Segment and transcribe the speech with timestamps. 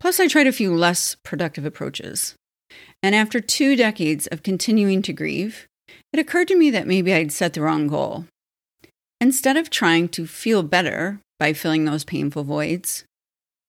[0.00, 2.34] Plus, I tried a few less productive approaches.
[3.02, 5.66] And after two decades of continuing to grieve,
[6.12, 8.26] it occurred to me that maybe I'd set the wrong goal.
[9.20, 13.04] Instead of trying to feel better by filling those painful voids,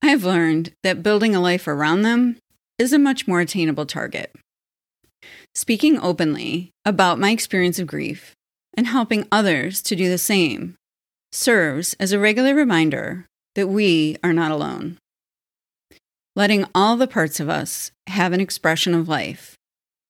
[0.01, 2.37] I have learned that building a life around them
[2.77, 4.33] is a much more attainable target.
[5.55, 8.33] Speaking openly about my experience of grief
[8.75, 10.75] and helping others to do the same
[11.31, 14.97] serves as a regular reminder that we are not alone
[16.37, 19.55] letting all the parts of us have an expression of life,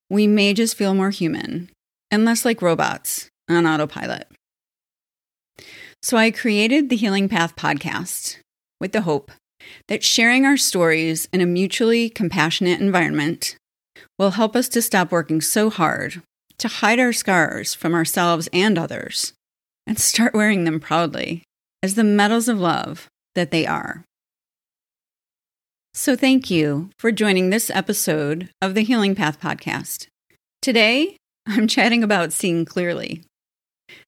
[0.09, 1.70] we may just feel more human
[2.11, 4.28] and less like robots on autopilot.
[6.03, 8.38] So I created the Healing Path podcast
[8.80, 9.31] with the hope
[9.88, 13.55] that sharing our stories in a mutually compassionate environment
[14.20, 16.22] will help us to stop working so hard
[16.58, 19.31] to hide our scars from ourselves and others
[19.86, 21.44] and start wearing them proudly
[21.81, 24.03] as the medals of love that they are.
[26.00, 30.06] So, thank you for joining this episode of the Healing Path podcast.
[30.62, 31.17] Today,
[31.48, 33.23] I'm chatting about seeing clearly.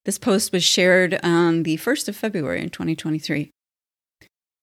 [0.05, 3.49] This post was shared on the 1st of February in 2023.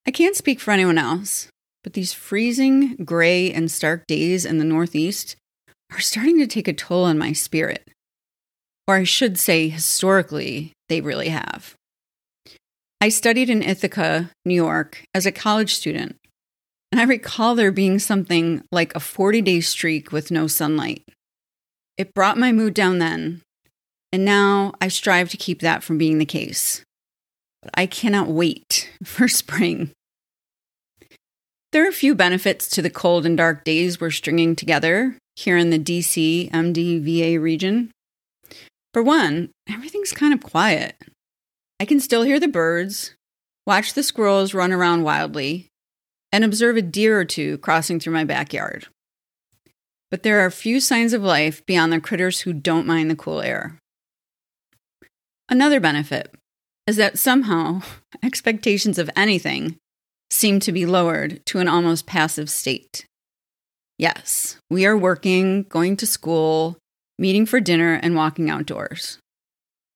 [0.07, 1.49] I can't speak for anyone else,
[1.83, 5.35] but these freezing, gray, and stark days in the Northeast
[5.91, 7.85] are starting to take a toll on my spirit.
[8.87, 11.75] Or I should say, historically, they really have.
[13.01, 16.15] I studied in Ithaca, New York, as a college student
[16.91, 21.03] and I recall there being something like a 40 day streak with no sunlight.
[21.97, 23.41] It brought my mood down then,
[24.11, 26.83] and now I strive to keep that from being the case.
[27.61, 29.91] But I cannot wait for spring.
[31.73, 35.57] There are a few benefits to the cold and dark days we're stringing together here
[35.57, 37.91] in the DC MDVA region.
[38.93, 40.95] For one, everything's kind of quiet.
[41.79, 43.13] I can still hear the birds,
[43.67, 45.67] watch the squirrels run around wildly,
[46.31, 48.87] and observe a deer or two crossing through my backyard.
[50.09, 53.41] But there are few signs of life beyond the critters who don't mind the cool
[53.41, 53.77] air.
[55.49, 56.33] Another benefit
[56.85, 57.81] is that somehow
[58.23, 59.77] expectations of anything
[60.29, 63.05] seem to be lowered to an almost passive state.
[63.97, 66.77] Yes, we are working, going to school,
[67.17, 69.17] meeting for dinner, and walking outdoors.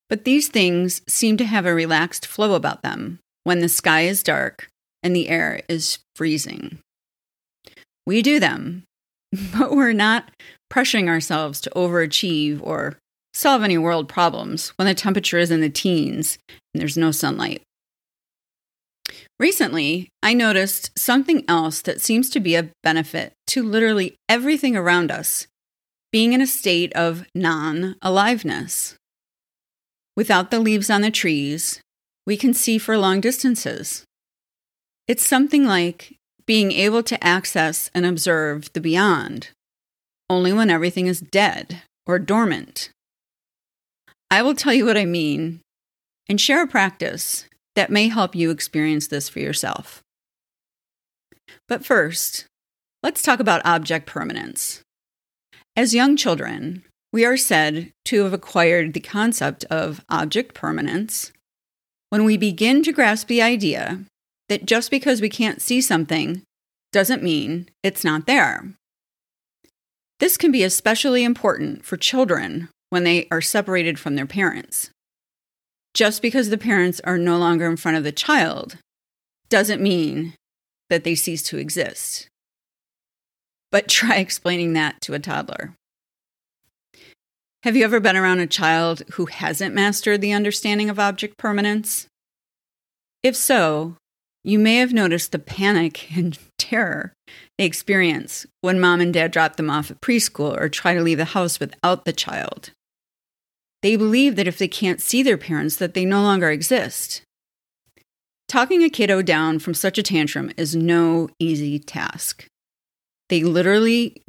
[0.09, 4.23] But these things seem to have a relaxed flow about them when the sky is
[4.23, 4.70] dark
[5.03, 6.79] and the air is freezing.
[8.05, 8.83] We do them,
[9.57, 10.31] but we're not
[10.71, 12.97] pressuring ourselves to overachieve or
[13.33, 16.37] solve any world problems when the temperature is in the teens
[16.73, 17.61] and there's no sunlight.
[19.39, 25.11] Recently, I noticed something else that seems to be a benefit to literally everything around
[25.11, 25.47] us
[26.11, 28.95] being in a state of non aliveness.
[30.15, 31.81] Without the leaves on the trees,
[32.27, 34.03] we can see for long distances.
[35.11, 39.49] It's something like being able to access and observe the beyond,
[40.29, 42.91] only when everything is dead or dormant.
[44.29, 45.59] I will tell you what I mean
[46.29, 47.45] and share a practice
[47.75, 50.01] that may help you experience this for yourself.
[51.67, 52.45] But first,
[53.03, 54.81] let's talk about object permanence.
[55.75, 61.33] As young children, we are said to have acquired the concept of object permanence
[62.11, 64.05] when we begin to grasp the idea
[64.51, 66.43] that just because we can't see something
[66.91, 68.73] doesn't mean it's not there.
[70.19, 74.89] This can be especially important for children when they are separated from their parents.
[75.93, 78.75] Just because the parents are no longer in front of the child
[79.47, 80.33] doesn't mean
[80.89, 82.27] that they cease to exist.
[83.71, 85.75] But try explaining that to a toddler.
[87.63, 92.07] Have you ever been around a child who hasn't mastered the understanding of object permanence?
[93.23, 93.95] If so,
[94.43, 97.13] you may have noticed the panic and terror
[97.57, 101.17] they experience when mom and dad drop them off at preschool or try to leave
[101.17, 102.71] the house without the child.
[103.81, 107.23] They believe that if they can't see their parents that they no longer exist.
[108.47, 112.45] Talking a kiddo down from such a tantrum is no easy task.
[113.29, 114.21] They literally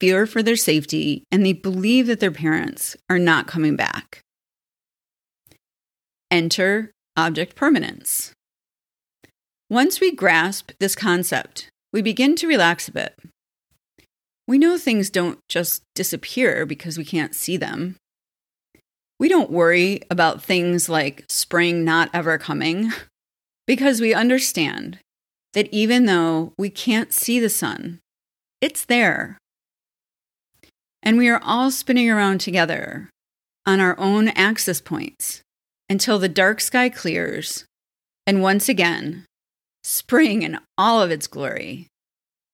[0.00, 4.20] fear for their safety and they believe that their parents are not coming back.
[6.30, 8.32] Enter object permanence.
[9.70, 13.14] Once we grasp this concept, we begin to relax a bit.
[14.46, 17.96] We know things don't just disappear because we can't see them.
[19.20, 22.92] We don't worry about things like spring not ever coming
[23.66, 25.00] because we understand
[25.52, 27.98] that even though we can't see the sun,
[28.62, 29.36] it's there.
[31.02, 33.10] And we are all spinning around together
[33.66, 35.42] on our own axis points
[35.90, 37.66] until the dark sky clears,
[38.26, 39.26] and once again,
[39.88, 41.88] spring in all of its glory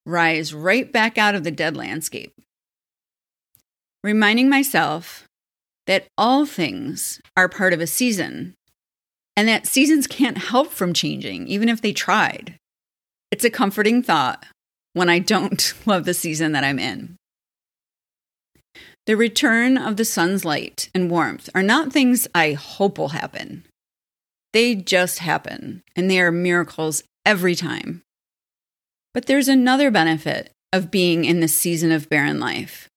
[0.06, 2.32] rise right back out of the dead landscape.
[4.04, 5.24] Reminding myself
[5.86, 8.54] that all things are part of a season
[9.36, 12.54] and that seasons can't help from changing, even if they tried.
[13.32, 14.46] It's a comforting thought
[14.92, 17.16] when I don't love the season that I'm in.
[19.06, 23.64] The return of the sun's light and warmth are not things I hope will happen.
[24.52, 28.02] They just happen, and they are miracles every time.
[29.12, 32.88] But there's another benefit of being in this season of barren life.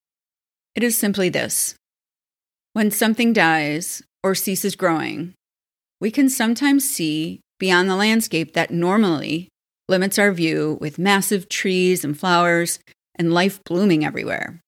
[0.76, 1.76] It is simply this
[2.74, 5.34] when something dies or ceases growing,
[6.00, 9.50] we can sometimes see beyond the landscape that normally
[9.90, 12.80] limits our view with massive trees and flowers
[13.16, 14.62] and life blooming everywhere.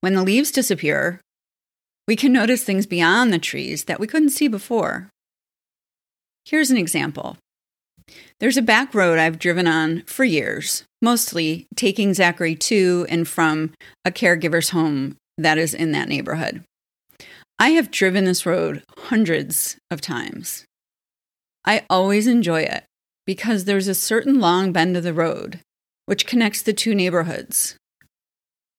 [0.00, 1.20] When the leaves disappear,
[2.08, 5.10] we can notice things beyond the trees that we couldn't see before.
[6.46, 7.36] Here's an example.
[8.40, 13.72] There's a back road I've driven on for years, mostly taking Zachary to and from
[14.04, 16.62] a caregiver's home that is in that neighborhood.
[17.58, 20.64] I have driven this road hundreds of times.
[21.64, 22.84] I always enjoy it
[23.26, 25.60] because there's a certain long bend of the road
[26.06, 27.76] which connects the two neighborhoods.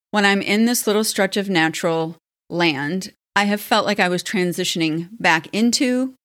[0.09, 2.15] When I'm in this little stretch of natural
[2.49, 6.15] land, I have felt like I was transitioning back into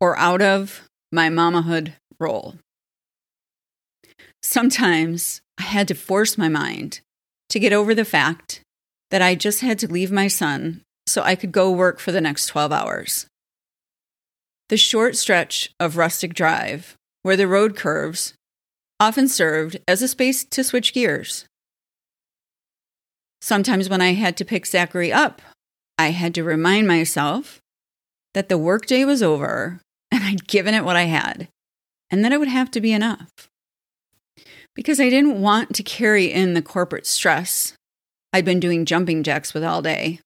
[0.00, 2.56] or out of my mamahood role.
[4.42, 7.00] Sometimes I had to force my mind
[7.50, 8.60] to get over the fact
[9.10, 12.20] that I just had to leave my son so I could go work for the
[12.20, 13.26] next 12 hours.
[14.68, 18.34] The short stretch of rustic drive, where the road curves,
[18.98, 21.44] often served as a space to switch gears.
[23.40, 25.42] Sometimes when I had to pick Zachary up,
[25.98, 27.60] I had to remind myself
[28.32, 31.48] that the workday was over and I'd given it what I had,
[32.14, 33.50] and that it would have to be enough
[34.76, 37.74] because I didn't want to carry in the corporate stress
[38.32, 40.20] I'd been doing jumping jacks with all day.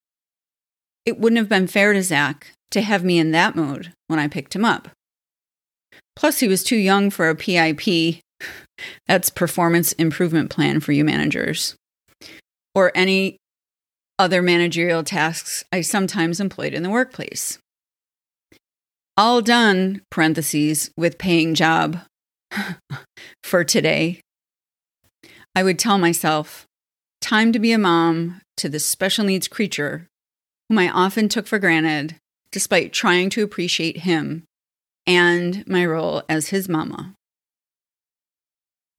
[1.06, 4.28] It wouldn't have been fair to Zach to have me in that mood when I
[4.28, 4.88] picked him up.
[6.14, 8.22] Plus, he was too young for a PIP.
[9.06, 11.74] That's performance improvement plan for you managers.
[12.74, 13.38] Or any
[14.18, 17.58] other managerial tasks I sometimes employed in the workplace.
[19.18, 22.02] All done, parentheses, with paying job
[23.42, 24.20] for today,
[25.56, 26.66] I would tell myself,
[27.20, 30.06] time to be a mom to this special needs creature
[30.68, 32.14] whom I often took for granted,
[32.52, 34.44] despite trying to appreciate him
[35.04, 37.14] and my role as his mama.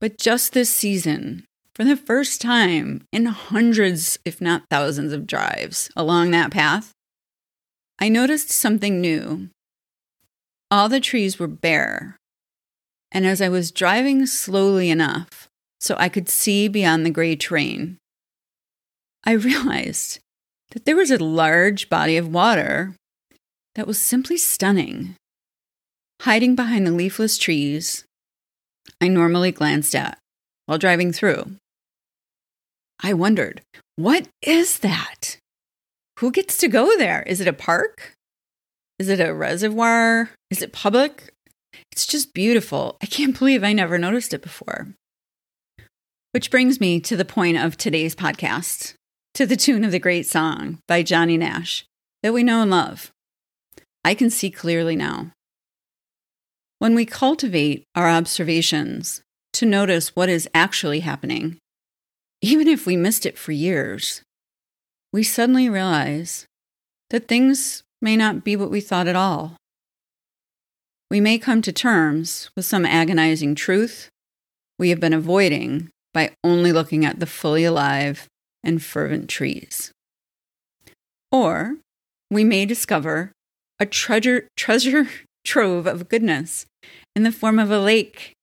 [0.01, 5.89] But just this season, for the first time in hundreds, if not thousands, of drives
[5.95, 6.92] along that path,
[8.00, 9.48] I noticed something new.
[10.71, 12.18] All the trees were bare,
[13.12, 15.48] and as I was driving slowly enough,
[15.80, 17.98] so I could see beyond the gray terrain.
[19.25, 20.19] I realized
[20.71, 22.94] that there was a large body of water
[23.73, 25.16] that was simply stunning,
[26.21, 28.06] hiding behind the leafless trees
[29.02, 30.19] I normally glanced at
[30.68, 31.56] while driving through.
[33.02, 33.61] I wondered,
[33.95, 35.38] what is that?
[36.19, 37.23] Who gets to go there?
[37.23, 38.14] Is it a park?
[38.99, 40.29] Is it a reservoir?
[40.51, 41.33] Is it public?
[41.91, 42.97] It's just beautiful.
[43.01, 44.89] I can't believe I never noticed it before.
[46.33, 48.95] Which brings me to the point of today's podcast,
[49.35, 51.85] to the tune of the great song by Johnny Nash
[52.23, 53.09] that we know and love.
[54.03, 55.31] I can see clearly now.
[56.79, 59.21] When we cultivate our observations
[59.53, 61.57] to notice what is actually happening,
[62.41, 64.23] even if we missed it for years,
[65.13, 66.45] we suddenly realize
[67.09, 69.56] that things may not be what we thought at all.
[71.09, 74.09] We may come to terms with some agonizing truth
[74.77, 78.27] we have been avoiding by only looking at the fully alive
[78.63, 79.91] and fervent trees.
[81.31, 81.75] Or
[82.31, 83.31] we may discover
[83.79, 85.07] a treasure, treasure
[85.45, 86.65] trove of goodness
[87.15, 88.33] in the form of a lake,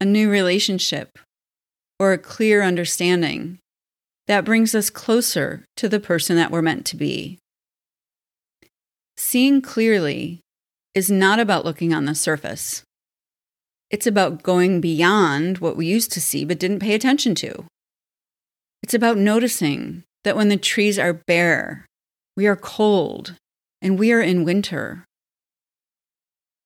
[0.00, 1.18] a new relationship,
[1.98, 3.58] or a clear understanding
[4.26, 7.38] that brings us closer to the person that we're meant to be.
[9.16, 10.40] Seeing clearly
[10.94, 12.82] is not about looking on the surface.
[13.90, 17.64] It's about going beyond what we used to see but didn't pay attention to.
[18.82, 21.86] It's about noticing that when the trees are bare,
[22.36, 23.34] we are cold
[23.80, 25.04] and we are in winter.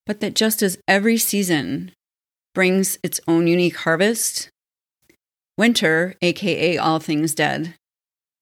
[0.06, 1.92] But that just as every season
[2.54, 4.48] brings its own unique harvest,
[5.56, 7.74] winter, aka all things dead,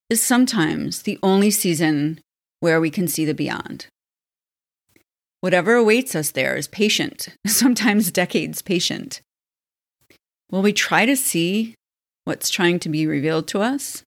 [0.08, 2.20] is sometimes the only season
[2.60, 3.86] where we can see the beyond.
[5.40, 9.20] Whatever awaits us there is patient, sometimes decades patient.
[10.50, 11.74] Will we try to see
[12.24, 14.02] what's trying to be revealed to us?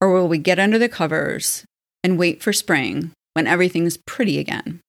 [0.00, 1.64] Or will we get under the covers
[2.04, 4.80] and wait for spring when everything's pretty again?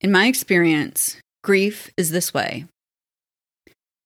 [0.00, 2.64] In my experience, grief is this way.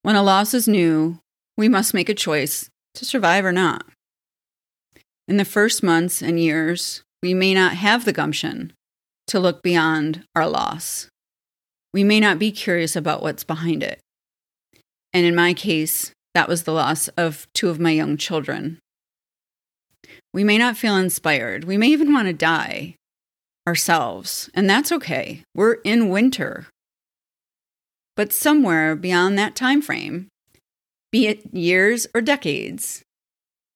[0.02, 1.20] When a loss is new,
[1.56, 3.86] we must make a choice to survive or not.
[5.28, 8.72] In the first months and years, we may not have the gumption
[9.28, 11.08] to look beyond our loss.
[11.92, 14.00] We may not be curious about what's behind it.
[15.12, 18.78] And in my case, that was the loss of two of my young children.
[20.32, 21.64] We may not feel inspired.
[21.64, 22.96] We may even want to die
[23.66, 25.42] ourselves, and that's okay.
[25.54, 26.66] We're in winter.
[28.16, 30.28] But somewhere beyond that time frame,
[31.10, 33.02] be it years or decades,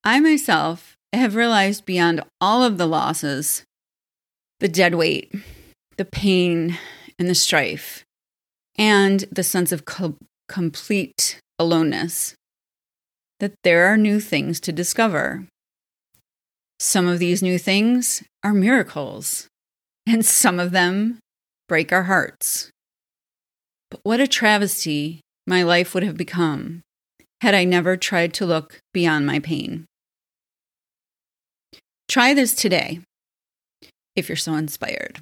[0.04, 3.62] I myself have realized beyond all of the losses
[4.60, 5.32] the dead weight,
[5.96, 6.78] the pain,
[7.18, 8.04] and the strife,
[8.76, 10.16] and the sense of co-
[10.48, 12.34] complete aloneness,
[13.40, 15.46] that there are new things to discover.
[16.80, 19.48] Some of these new things are miracles,
[20.06, 21.18] and some of them
[21.68, 22.70] break our hearts.
[23.90, 26.82] But what a travesty my life would have become
[27.40, 29.86] had I never tried to look beyond my pain.
[32.08, 33.00] Try this today
[34.18, 35.20] if you're so inspired.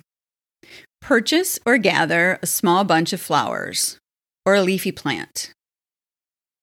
[1.00, 3.98] Purchase or gather a small bunch of flowers
[4.44, 5.52] or a leafy plant.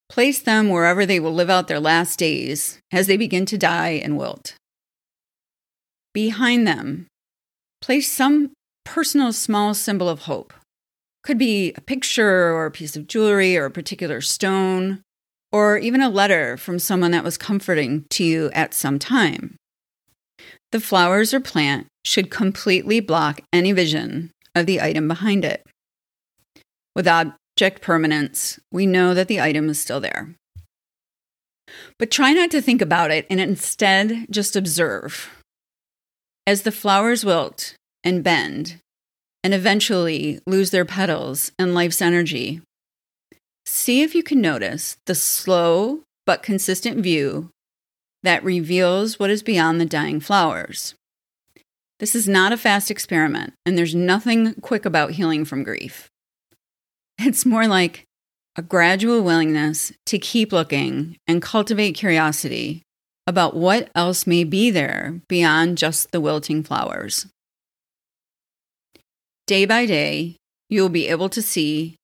[0.09, 4.01] Place them wherever they will live out their last days as they begin to die
[4.03, 4.55] and wilt.
[6.13, 7.07] Behind them,
[7.81, 8.51] place some
[8.85, 10.53] personal small symbol of hope.
[11.23, 15.01] Could be a picture or a piece of jewelry or a particular stone,
[15.51, 19.55] or even a letter from someone that was comforting to you at some time.
[20.71, 25.65] The flowers or plant should completely block any vision of the item behind it.
[26.95, 30.35] With object permanence, we know that the item is still there.
[31.97, 35.29] But try not to think about it and instead just observe.
[36.45, 38.79] As the flowers wilt and bend
[39.43, 42.61] and eventually lose their petals and life's energy,
[43.65, 47.49] see if you can notice the slow but consistent view
[48.23, 50.95] that reveals what is beyond the dying flowers.
[52.03, 56.09] This is not a fast experiment, and there's nothing quick about healing from grief.
[57.17, 58.03] It's more like
[58.57, 62.81] a gradual willingness to keep looking and cultivate curiosity
[63.25, 67.27] about what else may be there beyond just the wilting flowers.
[69.47, 70.35] Day by day,
[70.69, 71.95] you will be able to see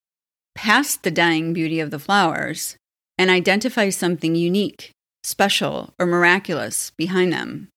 [0.54, 2.74] past the dying beauty of the flowers
[3.18, 4.92] and identify something unique
[5.22, 7.68] special, or miraculous behind them.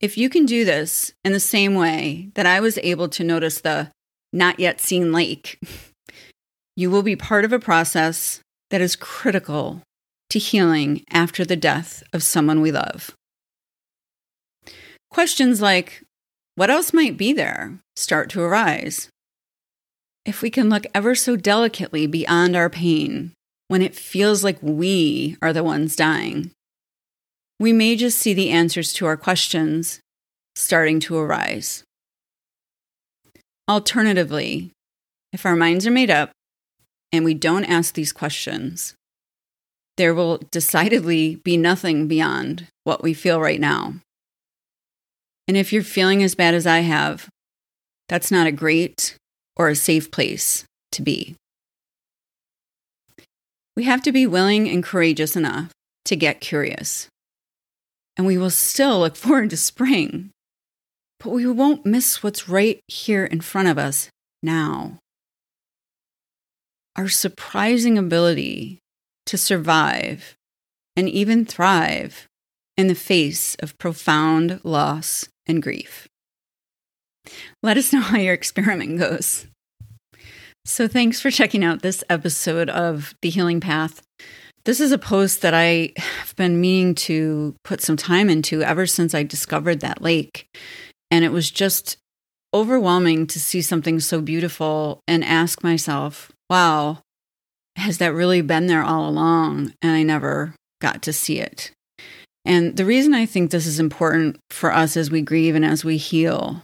[0.00, 3.60] If you can do this in the same way that I was able to notice
[3.60, 3.90] the
[4.32, 5.58] not yet seen lake,
[6.76, 9.82] you will be part of a process that is critical
[10.30, 13.14] to healing after the death of someone we love.
[15.10, 16.02] Questions like,
[16.56, 19.08] what else might be there, start to arise.
[20.26, 23.32] If we can look ever so delicately beyond our pain
[23.68, 26.50] when it feels like we are the ones dying.
[27.58, 30.00] We may just see the answers to our questions
[30.54, 31.84] starting to arise.
[33.68, 34.72] Alternatively,
[35.32, 36.30] if our minds are made up
[37.12, 38.94] and we don't ask these questions,
[39.96, 43.94] there will decidedly be nothing beyond what we feel right now.
[45.48, 47.28] And if you're feeling as bad as I have,
[48.08, 49.16] that's not a great
[49.56, 51.36] or a safe place to be.
[53.76, 55.70] We have to be willing and courageous enough
[56.06, 57.08] to get curious.
[58.16, 60.30] And we will still look forward to spring,
[61.20, 64.10] but we won't miss what's right here in front of us
[64.42, 64.98] now.
[66.96, 68.78] Our surprising ability
[69.26, 70.34] to survive
[70.96, 72.26] and even thrive
[72.76, 76.08] in the face of profound loss and grief.
[77.62, 79.46] Let us know how your experiment goes.
[80.64, 84.02] So, thanks for checking out this episode of The Healing Path.
[84.66, 88.84] This is a post that I have been meaning to put some time into ever
[88.84, 90.48] since I discovered that lake.
[91.08, 91.98] And it was just
[92.52, 96.98] overwhelming to see something so beautiful and ask myself, wow,
[97.76, 99.72] has that really been there all along?
[99.82, 101.70] And I never got to see it.
[102.44, 105.84] And the reason I think this is important for us as we grieve and as
[105.84, 106.62] we heal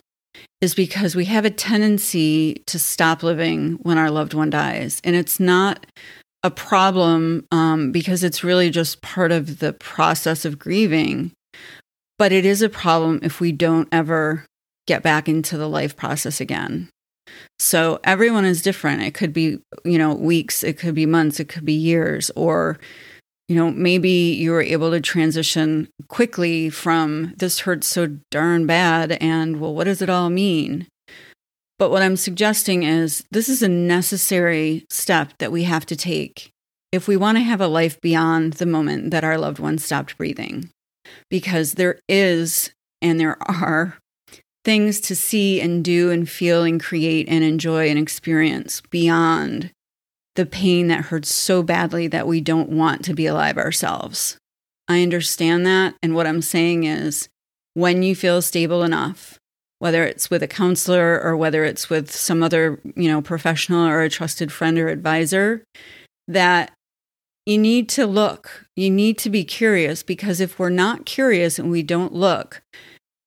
[0.60, 5.00] is because we have a tendency to stop living when our loved one dies.
[5.04, 5.86] And it's not
[6.42, 11.32] a problem um, because it's really just part of the process of grieving.
[12.18, 14.44] But it is a problem if we don't ever
[14.86, 16.88] get back into the life process again.
[17.58, 19.02] So everyone is different.
[19.02, 22.78] It could be, you know, weeks, it could be months, it could be years, or,
[23.48, 29.12] you know, maybe you were able to transition quickly from this hurts so darn bad
[29.12, 30.88] and, well, what does it all mean?
[31.82, 36.52] But what I'm suggesting is this is a necessary step that we have to take
[36.92, 40.16] if we want to have a life beyond the moment that our loved one stopped
[40.16, 40.70] breathing.
[41.28, 42.70] Because there is
[43.00, 43.98] and there are
[44.64, 49.72] things to see and do and feel and create and enjoy and experience beyond
[50.36, 54.36] the pain that hurts so badly that we don't want to be alive ourselves.
[54.86, 55.96] I understand that.
[56.00, 57.28] And what I'm saying is
[57.74, 59.40] when you feel stable enough,
[59.82, 64.00] whether it's with a counselor or whether it's with some other, you know, professional or
[64.02, 65.64] a trusted friend or advisor,
[66.28, 66.70] that
[67.46, 68.64] you need to look.
[68.76, 72.62] You need to be curious because if we're not curious and we don't look,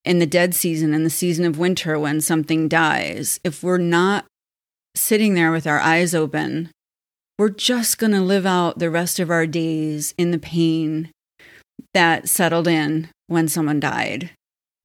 [0.05, 4.23] in the dead season, in the season of winter when something dies, if we're not
[4.95, 6.69] sitting there with our eyes open,
[7.37, 11.09] we're just going to live out the rest of our days in the pain
[11.93, 14.29] that settled in when someone died.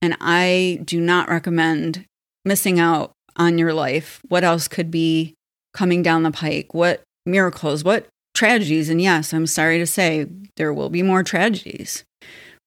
[0.03, 2.07] And I do not recommend
[2.45, 4.21] missing out on your life.
[4.29, 5.35] What else could be
[5.75, 6.75] coming down the pike?
[6.75, 7.85] What miracles?
[7.85, 8.89] What tragedies?
[8.89, 10.27] And yes, I'm sorry to say
[10.57, 12.05] there will be more tragedies,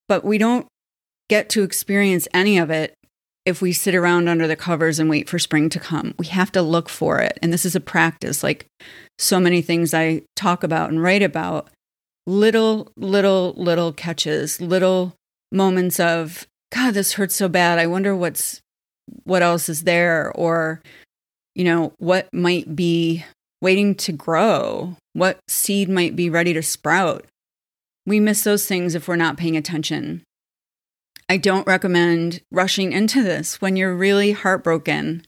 [0.07, 0.67] but we don't
[1.29, 2.93] get to experience any of it
[3.45, 6.13] if we sit around under the covers and wait for spring to come.
[6.17, 7.37] We have to look for it.
[7.41, 8.65] And this is a practice, like
[9.19, 11.69] so many things I talk about and write about.
[12.25, 15.13] Little, little, little catches, little
[15.51, 17.77] moments of, God, this hurts so bad.
[17.77, 18.61] I wonder what's,
[19.25, 20.31] what else is there?
[20.33, 20.81] Or,
[21.53, 23.23] you know, what might be
[23.61, 24.95] waiting to grow?
[25.13, 27.25] What seed might be ready to sprout?
[28.05, 30.23] We miss those things if we're not paying attention.
[31.29, 35.25] I don't recommend rushing into this when you're really heartbroken.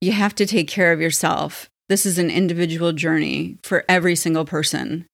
[0.00, 1.68] You have to take care of yourself.
[1.88, 5.06] This is an individual journey for every single person.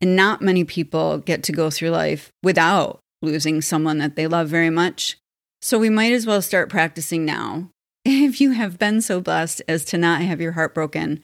[0.00, 4.48] And not many people get to go through life without losing someone that they love
[4.48, 5.16] very much.
[5.60, 7.70] So we might as well start practicing now.
[8.04, 11.22] If you have been so blessed as to not have your heart broken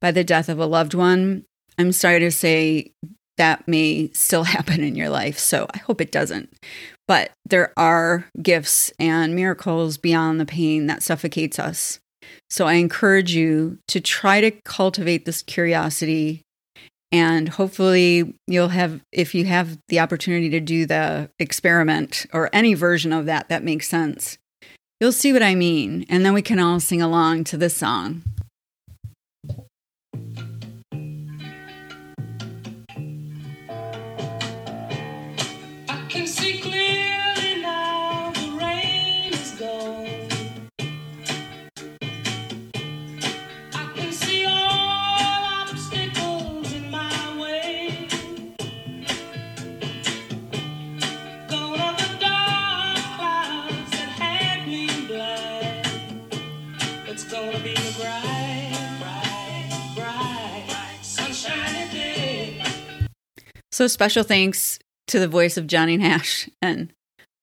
[0.00, 1.44] by the death of a loved one,
[1.76, 2.92] I'm sorry to say
[3.36, 5.38] that may still happen in your life.
[5.38, 6.54] So I hope it doesn't.
[7.08, 11.98] But there are gifts and miracles beyond the pain that suffocates us.
[12.48, 16.42] So I encourage you to try to cultivate this curiosity.
[17.12, 22.74] And hopefully, you'll have, if you have the opportunity to do the experiment or any
[22.74, 24.38] version of that that makes sense,
[25.00, 26.06] you'll see what I mean.
[26.08, 28.22] And then we can all sing along to this song.
[63.80, 66.50] So, special thanks to the voice of Johnny Nash.
[66.60, 66.92] And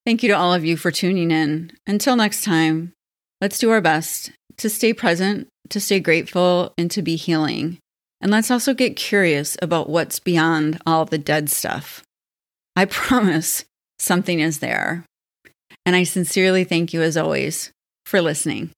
[0.06, 1.72] thank you to all of you for tuning in.
[1.84, 2.92] Until next time,
[3.40, 7.78] let's do our best to stay present, to stay grateful, and to be healing.
[8.20, 12.04] And let's also get curious about what's beyond all the dead stuff.
[12.76, 13.64] I promise
[13.98, 15.04] something is there.
[15.84, 17.72] And I sincerely thank you, as always,
[18.06, 18.70] for listening.